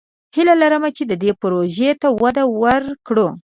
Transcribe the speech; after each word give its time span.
هیله 0.35 0.53
لرم 0.61 0.83
چې 0.97 1.03
دې 1.21 1.31
پروژې 1.41 1.89
ته 2.01 2.07
وده 2.21 2.43
ورکړو. 2.61 3.27